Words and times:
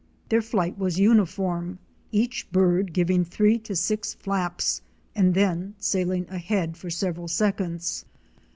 Their 0.29 0.41
flight 0.41 0.79
was 0.79 0.97
uniform, 0.99 1.77
each 2.11 2.51
bird 2.51 2.91
giving 2.91 3.23
three 3.23 3.59
to 3.59 3.75
six 3.75 4.15
flaps 4.15 4.81
and 5.15 5.35
then 5.35 5.75
sailing 5.77 6.25
ahead 6.27 6.75
for 6.75 6.89
several 6.89 7.27
seconds. 7.27 8.03